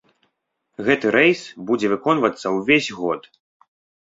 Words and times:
Гэты 0.87 1.11
рэйс 1.15 1.41
будзе 1.67 1.91
выконвацца 1.93 2.53
ўвесь 2.57 2.89
год. 3.05 3.21